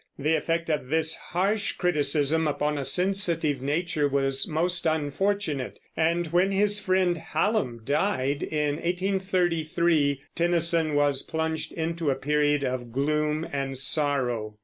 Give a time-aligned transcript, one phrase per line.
[0.17, 6.51] The effect of this harsh criticism upon a sensitive nature was most unfortunate; and when
[6.51, 13.77] his friend Hallam died, in 1833, Tennyson was plunged into a period of gloom and
[13.77, 14.57] sorrow.